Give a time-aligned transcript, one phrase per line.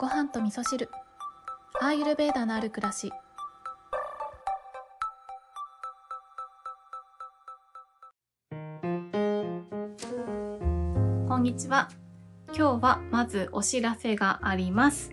[0.00, 0.88] ご飯と味噌汁。
[1.78, 3.12] アーユルベーダのある暮らし。
[11.28, 11.90] こんにちは。
[12.46, 15.12] 今日はまずお知らせがあります。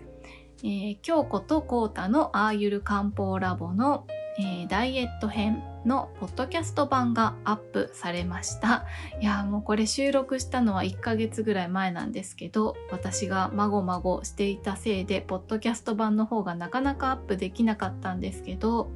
[0.62, 4.06] えー、京子とコータのアーユル漢方ラボの
[4.40, 5.62] えー、ダイエット編。
[5.84, 8.86] のポッドキャスト版がアップされました。
[9.20, 18.90] いやもうこれ収録したのは1ヶ月ぐらい前なんですけど、私がまごまごしていたせいで、ポッドキャスト版の方がなかなかアップできなかったんですけど、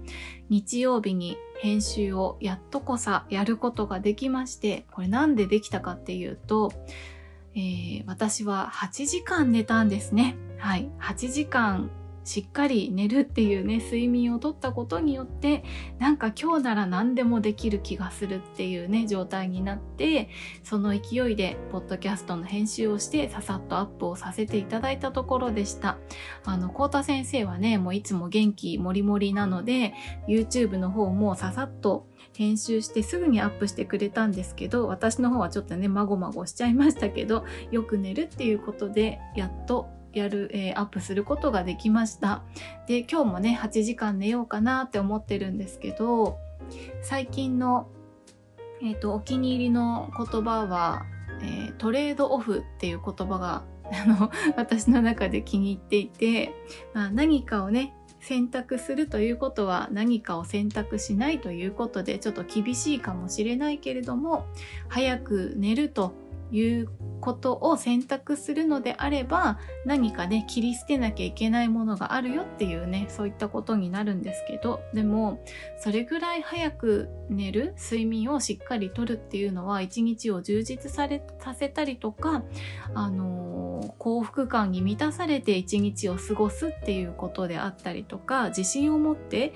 [0.49, 6.73] 日曜日に編集をやっとこさやることができまして、これなんでできたかっていうと、
[7.55, 10.37] えー、私は8時間寝たんですね。
[10.59, 10.91] はい。
[11.01, 11.91] 8時間
[12.25, 15.65] しっかり寝るっていうね睡眠をとったことによって
[15.99, 20.29] なんか今日なら何でもできる気がするっていうね状態になって
[20.62, 25.98] その勢いでポッドキャストの編集をしてささっとアップをさせていただいたところでした。
[26.45, 29.95] あのコータ先生はねもういつも元気もりもりなので
[30.28, 42.43] YouTube の方もささっと編集してすぐにアップしてくれたんですけど私の方はちょっとねまごまごしちゃいましたけどよく寝るっていうことでやっとやる、えー、アップすることができました。
[42.87, 46.39] で、今日もね、8時間寝ようかなって思ってるんですけど、
[47.03, 47.89] 最近の、
[48.81, 51.05] え、ー、と、お気に入りの言葉は、
[51.43, 53.65] えー、トレードオフっていう言葉が、
[54.57, 56.55] 私の中で気に入っていて、
[56.95, 64.47] まあ、何かをね、選択するということは何かを選択しないということでちょっと厳しいかもしれないけれども
[64.89, 66.13] 早く寝ると
[66.53, 66.89] いう
[67.23, 75.43] ことを選択するのであれば何かね切り捨てなきゃいけないものがあるよっていうねそういったことになるんですけどでも
[75.78, 82.43] それぐらい早く寝る睡眠をしっかりとるっていうのは一日を充実されさせたりとか
[82.93, 89.55] あのー、幸福感に満たされて一日を過ごすっていうことであったりとか自信を持って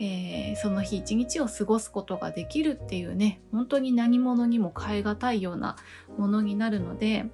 [0.00, 5.76] えー、その日一日を過ごすことができるっていうね本当に何者にも代え難いような
[6.16, 7.24] ものになるのでで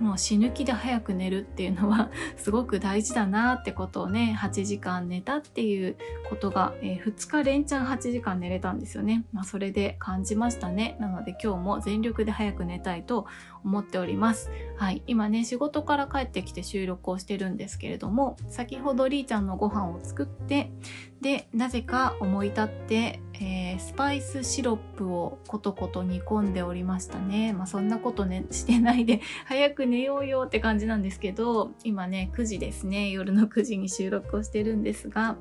[0.00, 5.96] もう死ぬ気で早く寝るっていうのは すごく大事だなってことをね8時間寝たっていう
[6.28, 10.96] ことが、えー、2日連チャン8時間寝れたんですよね、まあ、それで感じましたね。
[10.98, 13.26] なので今日も全力で早く寝たいと
[13.64, 14.50] 思っております。
[14.76, 15.02] はい。
[15.06, 20.72] 今ね仕事から帰ってきて収録をしてるんですけれども先ほどりーちゃんのご飯を作って
[21.20, 27.52] でなぜか思い立ってえー、スパイスシロップをコトコト煮込んでおりましたね。
[27.52, 33.10] まあそんなことね、 してないで 早く寝ようよって感じなんですけど、今ね、9時ですね。
[33.10, 35.36] 夜の9時に収録をしてるんですが、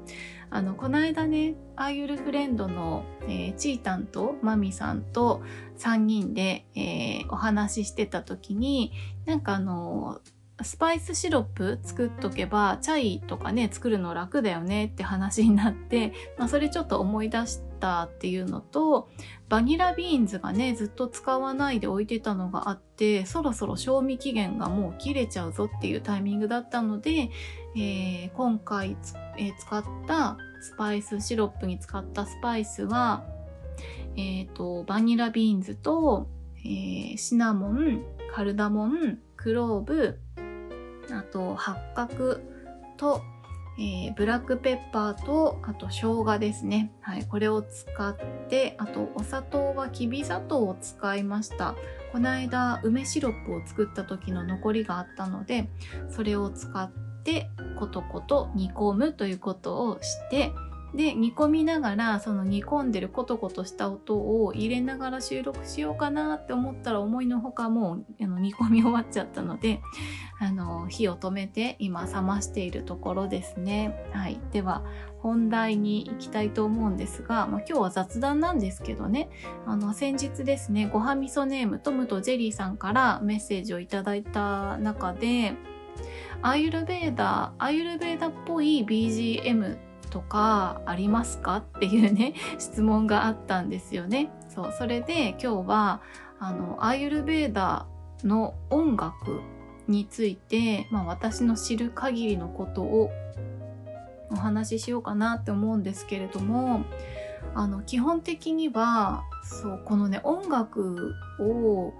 [0.49, 5.43] あの、この間ね、アーユルフレンドの、えー、チータンとマミさんと
[5.77, 8.93] 3人で、えー、お話ししてた時に、
[9.27, 10.21] なんかあの、
[10.63, 19.09] スパイスシロップ作っとけばチャイとかね作るの楽だよねって話になって、まあ、それちょっと思い出してたっていうのと
[19.49, 27.29] バニラビーンズがねずっと使わないで置いてたのがあってそろそろ賞味期限がもう切れちゃうぞっていうタイミングだったので、
[27.75, 28.95] えー、今回、
[29.37, 33.25] えー、使ったスパイスシロップに使ったスパイスは、
[34.15, 40.19] えーと、バニラビーンズと、えー、シナモンカルダモンクローブ
[41.11, 42.39] あと八角
[42.97, 43.21] と、
[43.77, 48.17] えー、ブラックペッパーとあと生姜ですね、はい、これを使っ
[48.49, 51.75] てあとお砂糖はきび砂糖を使いました。
[52.11, 55.69] この間梅シロップを作った時の残りがあったので
[56.09, 56.91] それを使っ
[57.23, 57.49] て
[57.79, 60.51] コトコト煮込むということをして
[60.95, 69.81] で煮込みながらその煮込んでるコトコトした音を入れながら収録しようかなって思ったら思いのほかもうあの煮込み終わっちゃったので
[70.39, 73.95] あの火を止めて今冷ましているところですね。
[74.11, 74.83] はい、では
[75.19, 79.29] 本題に行きたいと思うんですが、まあ、今日は雑談なんですけどね
[79.67, 85.53] あの先日ですねごはみそネームトムとジェリーさんからメッセージをいただいた中で
[86.41, 91.57] アーユルベーダアーユルベーダっぽい BGM とかありますか？
[91.57, 94.29] っていうね 質問があったんですよね。
[94.49, 96.01] そうそれで今日は
[96.39, 97.87] あのアーユルベーダ
[98.23, 99.41] の音楽
[99.87, 103.11] について、まあ、私の知る限りのことを
[104.31, 106.83] お話ししようかなって思うんですけれども
[107.55, 111.93] あの基本的にはそうこのね音楽を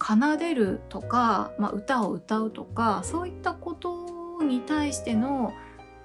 [0.00, 5.52] 奏でるとか、まあ、歌を歌うとかそういったことに対しての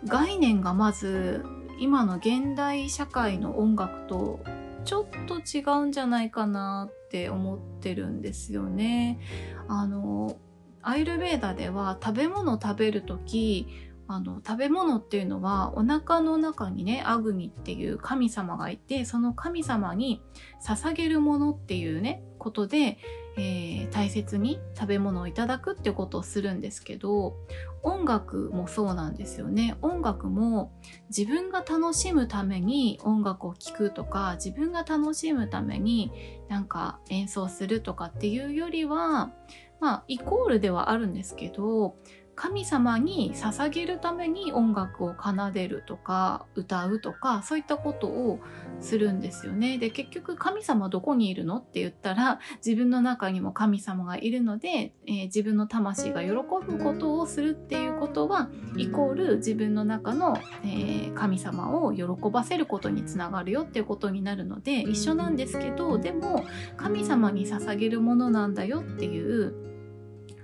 [0.05, 1.45] 概念がまず
[1.79, 4.39] 今の現代社会の音楽と
[4.85, 9.19] ちょっと違うんじゃないかなって思ってるんですよね。
[9.67, 10.37] あの
[10.81, 13.67] アイルベーダでは食べ物食べる時
[14.07, 20.21] あの食べ物っていうのはお腹の中にねアグニっていう神様がいてその神様に
[20.65, 22.99] 捧げるものっていうねことで、
[23.37, 27.37] えー、大切に食べ物をいただくってことをするんですけど
[27.83, 29.77] 音楽もそうなんですよね。
[29.81, 30.71] 音楽も
[31.15, 36.11] 自分が楽しむために音楽を聴くとか自分が楽しむために
[36.49, 39.31] なんか演奏するとかっていうよりは
[39.79, 41.95] まあイコールではあるんですけど
[42.37, 48.39] 神様に捧げるために音楽を奏でるとか歌うとかそういったことを
[48.79, 49.79] するんですよね。
[49.79, 66.45] で結局神様どこにいるのって言ったら自分の中にも神様がいるので、えー、自分の魂が喜ぶことをするっていうことはイコール自分の中の、えー、神様を喜ばせることにつながるよっていうことになるので一緒なんですけどでも
[66.77, 69.66] 神様に捧げるものなんだよっていう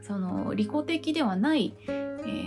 [0.03, 1.91] その利己的ではない、え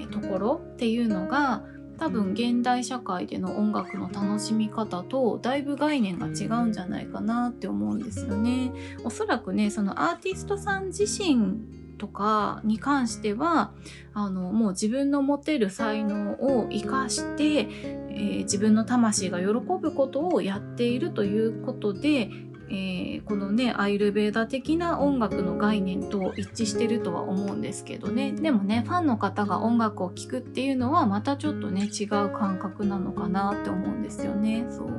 [0.07, 1.65] ー、ところっていうのが
[1.99, 8.71] 多分現代社会での音楽の楽しみ方とだいぶ概念が違うんじゃないかなって思うんですよね。
[9.05, 11.57] おそらくねそのアーティストさん自身
[11.97, 13.73] とかに関しては
[14.13, 22.31] あのもう自分の持てる才能を生かして、えー、自分の魂が喜ぶことをやっているということで
[22.69, 34.67] えー、このねアイルベーダ的な音楽の概念と一致してるとは思うんですけどねでもねファンの方が音楽を聴くっていうのはまたちょっとね違う感覚なのかなって思うんですよね。
[34.71, 34.91] そう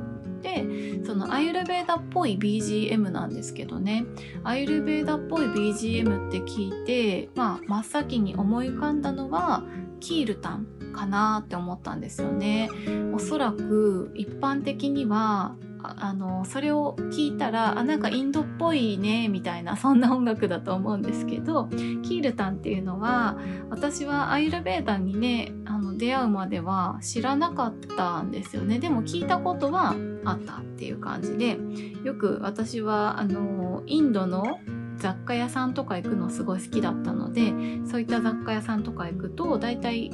[0.42, 4.06] でそのアイルベーダっぽい BGM なんですけどね
[4.44, 9.64] アイルベーダっぽい BGM って聞いて、まあ、真っ先に思い浮かんだのは
[10.00, 12.68] キールタンかなって思ったんですよね。
[13.12, 21.68] おそらく一般的にはあのそれを聞いたらあなんかインドっぽいねみたいなそんな音楽だと思うんですけど
[22.02, 23.38] キールタンっていうのは
[23.70, 28.78] 私はアイルベーダにねあの出会うまでは知らなかったんですよね。
[28.78, 29.94] でも聞いたことは
[30.24, 31.58] あったっていう感じで
[32.04, 34.60] よく私はあのインドの
[34.96, 37.52] 雑貨屋さんとか行くのすごい好きだったので
[37.86, 40.10] そういった雑貨屋さんとか行くと大体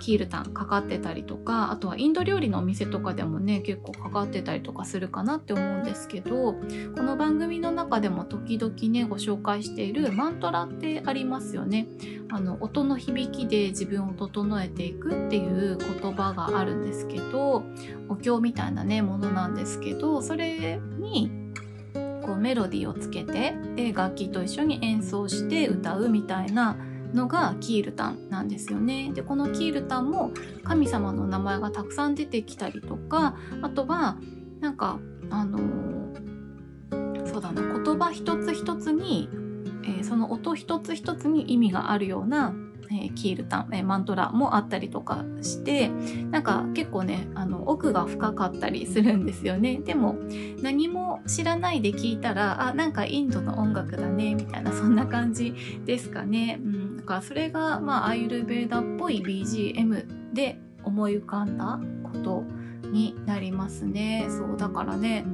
[0.00, 6.58] キールタンかかってたりとかあとはインド料理のお店とかでもね結構かかってたりとかするかなって思うんですけどこ
[7.02, 11.88] の番組の中でも時々ねご紹介しているマントラってありますよね。
[12.30, 17.64] あの音の響きで自分を整えていくっていう言葉があるんですけど
[18.08, 21.30] お経みたいなねものなんですけどそれに
[22.28, 26.76] こうメロディーをつけてで楽器と一緒に演奏して歌うみたいな
[27.14, 29.12] のがキールタンなんですよね。
[29.14, 30.32] でこのキールタンも
[30.64, 34.16] 神様の名前がたくさん出てきたりとかあとは
[34.60, 34.98] なんか
[35.30, 39.28] あのー、そうだな言葉一つ一つに、
[39.84, 42.54] えー、その音一つ一つに意味があるような
[42.90, 45.88] えー、キールタン、えー、マントラもあったりとかして
[46.30, 49.78] なんか結構ねあの奥が深かったりするんですよね。
[49.78, 50.16] でも
[50.62, 55.54] 何も知らないで聞いたらあなんかインドの音楽だねみたいなそんな感じ
[55.84, 62.44] ですかね、うん、だからそれがまあアイルベーダっぽい BGM で思い浮かんだこと
[62.90, 64.26] になりますね。
[64.30, 65.26] そうだからね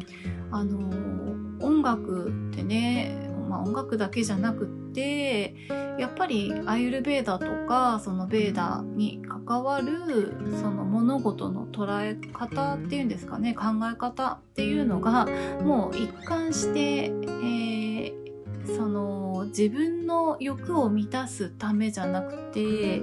[0.50, 3.23] あのー、音楽ってね
[3.54, 5.54] まあ、音楽だけじゃなくって
[5.98, 15.26] やっぱりアイルベーダとかそのベーダに関わるその物事の捉え方っていうんですかね考え方っていうのが
[15.62, 23.02] もう一貫して、えー、その自分の欲を満たすためじゃなくて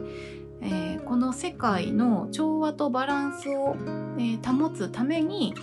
[0.63, 3.75] えー、この世界の調和とバランスを、
[4.19, 5.55] えー、保つために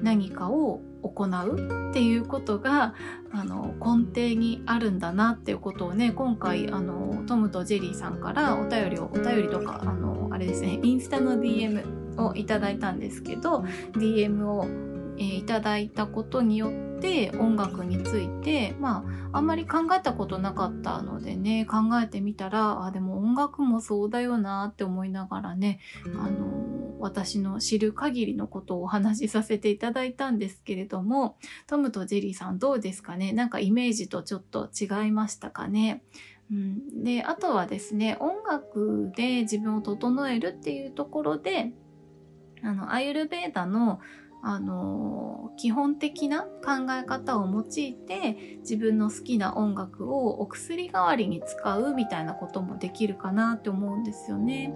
[0.00, 2.94] 何かを行うっていうことが
[3.30, 13.60] あの根底にあるんだなっていうことをね今回あのトムとジェリーさんからお便りをお便りとかあのあれですねインスタの DM をいただいたんですけど
[13.92, 14.66] DM を、
[15.18, 25.78] えー、いただいたことによって音楽についてまああんまり考えたことなかったのでね考えてみたらあでも音楽もそうだよなって思いながらね
[26.18, 26.67] あの
[26.98, 31.36] 私の知る限りのことをお話しさせていただいたんですけれども
[31.66, 33.32] トムとジェリーさんどうですかね？
[33.32, 36.02] なんかイメージとちょっと違いましたかね？
[36.50, 41.72] うん、であとはですね音楽で自分を整えるっていうところで
[42.62, 44.00] あのアイルベーダの
[44.42, 54.72] あの基本的な考え方を用いて自分の好きな音楽をお薬代わりに使うみたいなこともできるかなって思うんですよね。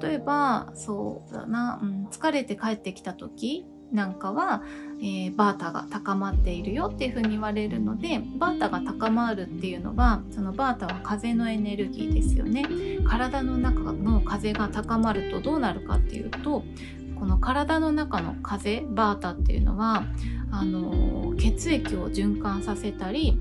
[0.00, 4.62] 例えばそうだな、うん、疲れて帰ってきた時なんかは、
[5.00, 12.66] えー、バータが高まっているよっていうふうに言われるのでバータが高まるっていうのはそのバータは風のエネルギーですよね
[13.06, 16.64] 体の中の風が高まるとどうなるかっていうと
[17.18, 20.04] この体の中の風バータっていうのは
[20.50, 23.38] あの血液を循環させたり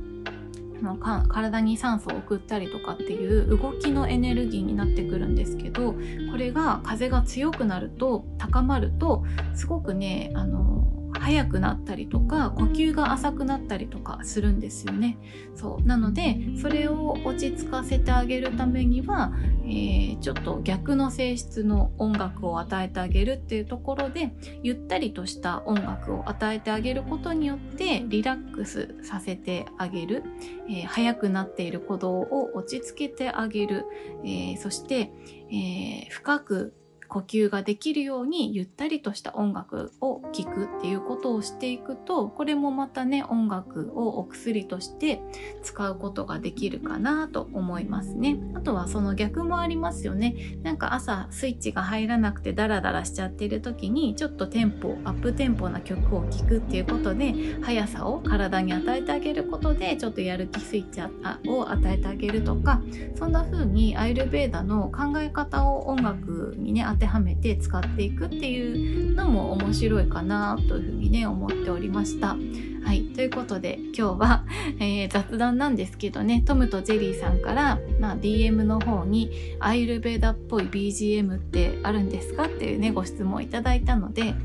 [0.82, 9.24] の体に酸素を送ったりとかっていう動きのエネルギーになってくるんですけどこれが風が強くなると高まると
[9.56, 10.88] すごくねあの
[11.20, 15.18] 速くなったりとか呼吸が浅くなったりとかするんですよね。
[15.56, 15.88] そう。
[15.88, 19.34] なのでそれを落ち着かせてあげるためには、
[19.66, 30.24] えー、ちょっと逆の性質の音楽を与えてあげるっていうところでゆったりとした音楽を与えてあげることによってリラックスさせてあげる、
[30.70, 33.86] えー、速くなっている鼓動を落ち着けてあげる、
[34.24, 35.12] えー、そして、
[35.52, 36.74] え深く
[37.14, 45.22] 呼吸ができるようにゆったりとした音楽を聴くっていうことをしていくとこれもまたね音楽をお薬として
[45.62, 48.40] 使うことができるかなと思いますね。
[48.56, 50.58] あとはその逆もありますよね。
[50.64, 61.00] なんか朝スイッチが入らなくてダラダラしちゃってる時にちょっとテンポアップテンポな曲を聴くっていうことで速さを体に与えてあげることでちょっとやる気スイッチ
[61.48, 62.82] を与えてあげるとか
[63.16, 72.38] そんな風にアイルベーダの考え方を音楽にね当ててはめて使っていくっていうのも面白いかなというふうにね思っておりました。
[72.86, 73.04] はい。
[73.14, 74.44] ということで、今日は、
[74.80, 79.32] えー、雑談なんですけどね、トムとジェリーさんから、まあ、DM の方に、
[79.62, 84.36] アイルベーダっぽい BGM ってあるんですかっていうね、ご質問をいただいたので、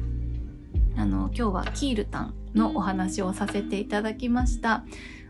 [0.97, 4.85] あの、今日はキールタンのお話をさせていただきました。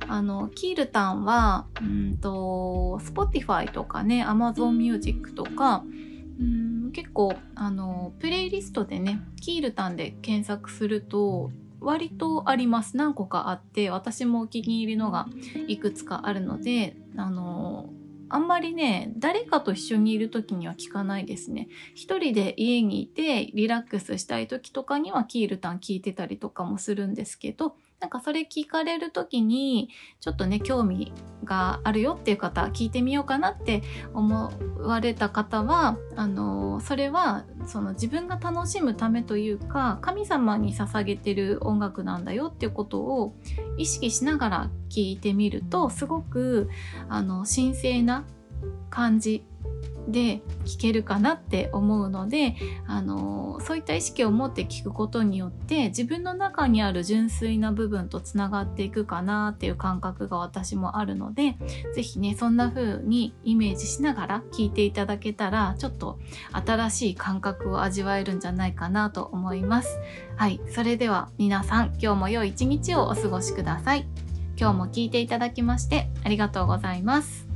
[0.07, 5.83] あの、キールタンは、うんと、Spotify とかね、Amazon Music とか、
[6.39, 12.97] うん結構あのプレイリストでねキールタンで検索すると割とあります。
[12.97, 15.27] 何個かあって私もお気に入りのが
[15.69, 17.91] いくつかあるのであの
[18.31, 21.69] あんまりね誰かと一緒にいる時には聞かないですね。
[21.95, 29.89] 一人で家にいてリラックスしたい時とかにはキールタン聞いてたりとかもするんですけどなんかそれ聞かれる時に
[30.21, 31.13] ちょっとね興味
[31.43, 33.83] があるよっていう方聞いてみようかなって
[34.15, 43.35] 思われた方はあのそれはその自分が楽しむためというか神様に捧げてる音楽なんだよっていうことを
[43.79, 46.71] 意識しながら聞いてみるとすごく
[47.09, 48.25] あの神聖な
[48.91, 49.45] 感じ
[50.09, 61.57] で聞けるかなって思うのであのそういった意識を持って聞くことによって自分の中にある純粋な部分とつながっていくかなっていう感覚が私もあるので
[61.95, 66.19] 是非ねそんな風にイメージしながら聞いていただけたらちょっと
[66.53, 69.99] 新しい感覚を味わえるんじゃないかなと思います。
[70.37, 74.07] はい、それでは皆さん今日も良い一日をお過ごしください。
[74.59, 77.47] 今日も聞いていただきましてありがとうございます。